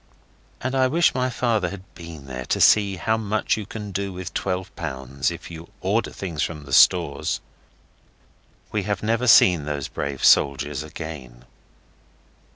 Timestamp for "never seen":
9.03-9.65